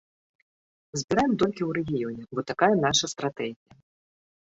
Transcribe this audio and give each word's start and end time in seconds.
Збіраем 1.01 1.35
толькі 1.45 1.63
ў 1.67 1.71
рэгіёне, 1.81 2.21
бо 2.35 2.39
такая 2.55 2.73
наша 2.85 3.05
стратэгія. 3.17 3.73